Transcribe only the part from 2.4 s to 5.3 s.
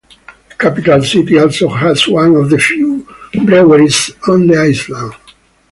the few breweries on the island.